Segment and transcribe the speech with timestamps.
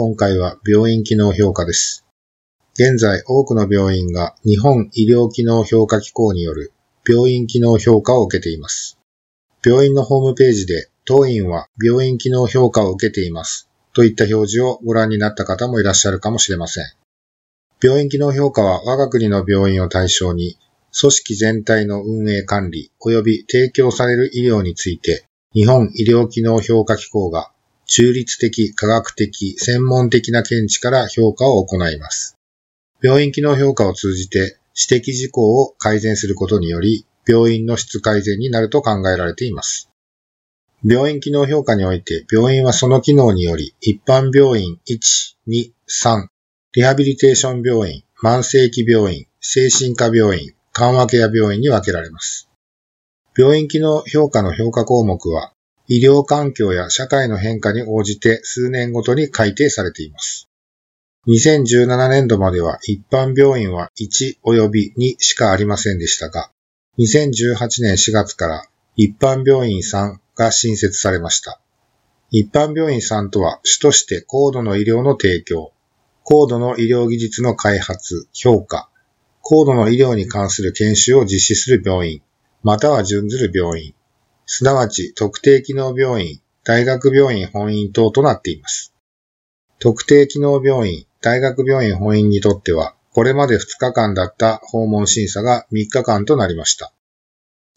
[0.00, 2.06] 今回は病院機能評価です。
[2.74, 6.72] 現在、多くの病院が日本医療機能評価機構による
[7.04, 8.96] 病院機能評価を受けています。
[9.66, 13.68] 病院のホームページで、当院は病院機能評価を受けています。
[13.92, 16.84] といった表示をご覧になった方もいらっしゃるかもしれません。
[17.82, 20.58] 病院機能評価は我が国の病院を対象に、
[20.96, 27.50] 組織全体の運営管理及び提供される医療について、日本医療機能評価機構が
[27.88, 32.36] 中立的、科学的、専門的な見地から評価を行います。
[33.02, 34.58] 病院機能評価を通じて
[34.90, 39.90] 指摘事項を改善することにより、病院の質改善になると考えられています。
[40.84, 46.28] 病院機能評価において、病院はその機能により、一般病院1、2、3、
[46.74, 52.50] リハビリテーション病院、慢性期病院、精神科病院、緩和ケア病院に分けられます。
[53.36, 55.52] 病院機能評価の評価項目は、
[55.90, 60.46] 医療環境や社会の変化に応じて数年ごとに改定されています。
[61.26, 66.50] 2017年度までは一般病院は1及び2しかありませんでしたが、
[66.98, 68.64] 2018年4月から
[68.96, 71.58] 一般病院3が新設されました。
[72.30, 75.72] 一般病院3とは主として高度の医療の提供、
[76.22, 78.90] 高度の医療技術の開発、評価、
[79.40, 82.20] 高度の医療に関する研修を実施する病院、
[82.62, 83.94] または準ずる病院、
[84.50, 88.94] すなわち特定機能病院、大学病院本院等となっています。
[89.78, 96.94] 特定機能病院、大学病院本院にとっては、これまで2日間だった訪問審査が3日間となりました。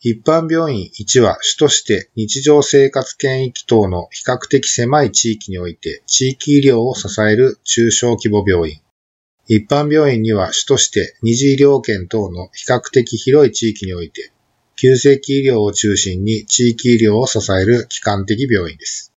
[0.00, 8.80] 一般病院1は主として日常生活圏域等の比較的狭い地域において地域医療を支える中小規模病院。
[9.46, 14.32] 一般病院には主として二次医療圏等の比較的広い地域において
[14.78, 19.14] 急性期医療を中心に地域医療を支える機関的病院です。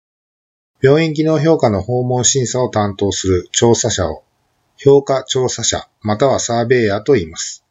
[0.83, 4.23] 病院機能評価の訪問審査を担当する調査者を
[4.77, 7.65] 評価調査者またはサーベイヤーと言います。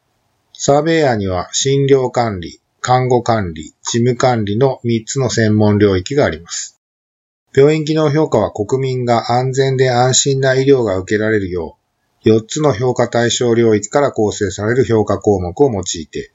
[0.52, 6.80] サーベイヤーには診療管理、看護管理、事務管理の3つの専門領域があります。
[7.54, 11.78] 病院機能評価は国民が安全で安心な医療が受けられるよ
[12.24, 16.32] う、4つの評価対象領域から構成される評価項目を用いて、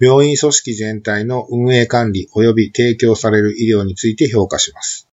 [0.00, 5.08] 病院組織全体の運営管理及び提供される医療について評価します。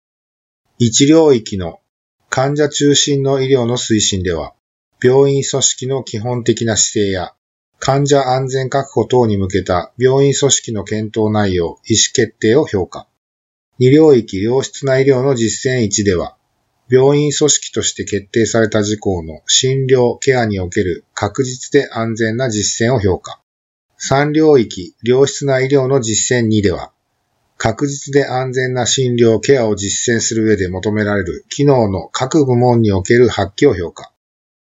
[0.77, 1.79] 一領域の
[2.29, 4.53] 患者中心の医療の推進では、
[5.03, 7.33] 病院組織の基本的な姿勢や
[7.79, 13.07] 患者安全確保等に向けた病院組織の検討内容、意思決定を評価。
[13.79, 16.37] 二領域良質な医療の実践1では、
[16.89, 23.41] 病院組織として決定された事項の診療、ケアにおける確実で安全な実践を評価。
[24.01, 26.93] 三領域良質な医療の実践2では、
[27.57, 34.13] 確実で安全な診療、ケアを実践する上で求められる機能の各部門における発揮を評価。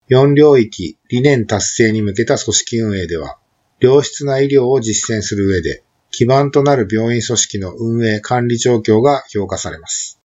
[0.08, 3.38] 4領域理念達成に向けた組織運営では、
[3.80, 10.20] 良質な医療を実践する上で、基盤となる病院組織の運営管理状況が評価されます。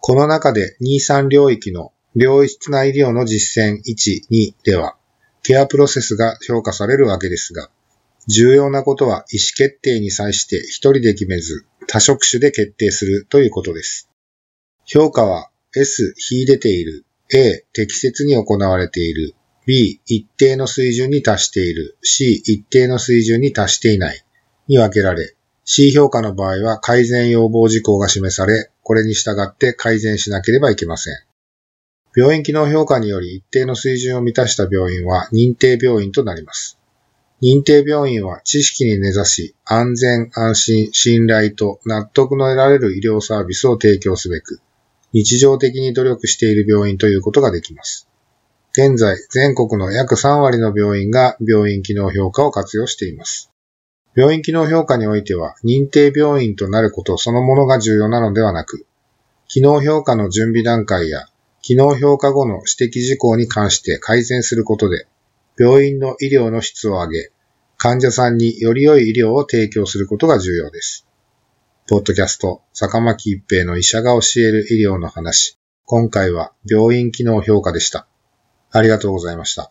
[0.00, 4.96] この中で2、3領域の良質な医療の実践1、2では、
[5.44, 7.70] ケアプロセスが評価されるわけですが、
[8.26, 14.08] 重要なことは意思決定に際して一人で決めず、多職種で決定するということです。
[14.86, 19.34] 評価は S、秀でている、A、適切に行われている、
[19.66, 24.24] B、一定の水準に達している、C、一定の水準に達していない、
[24.68, 25.34] に分けられ、
[25.64, 31.14] C 評価の場合は改善要望事項が示され、これに従って改善しなければいけません。
[32.14, 36.78] 病院機能評価により一定の水準を満たした病院は認定病院となります。
[37.44, 44.62] 認定病院は知識に根ざし、安全、安心、信頼と納得の得られる医療サービスを提供すべく、
[45.12, 48.08] 日常的に努力している病院ということができます。
[48.72, 53.50] 現在、全国の約3割の病院が病院機能評価を活用しています。
[54.16, 58.86] 病院機能評価においては、認定病院となることそのものが重要なのではなく、
[59.48, 61.26] 機能評価の準備段階や、
[61.60, 65.06] 機能評価後の指摘事項に関して改善することで、
[65.58, 67.33] 病院の医療の質を上げ、
[67.84, 71.06] 患者さんにより良い医療を提供することが重要です。
[71.86, 75.58] ポッドキャスト、坂巻一平の医者が教える医療の話。
[75.84, 78.06] 今回は病院機能評価でした。
[78.72, 79.70] ありがとうございました。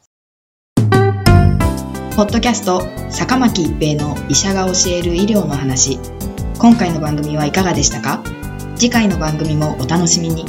[2.16, 5.98] ポッドキャスト坂巻一平の医者が教える医療の話
[6.60, 8.24] 今回の番組はいかがでしたか？
[8.76, 10.46] 次回の番組もお楽しみに